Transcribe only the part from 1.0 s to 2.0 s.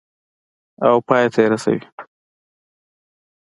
پای ته یې رسوي.